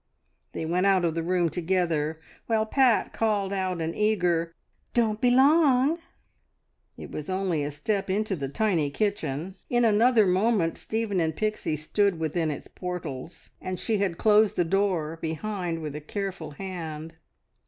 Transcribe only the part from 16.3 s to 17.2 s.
hand.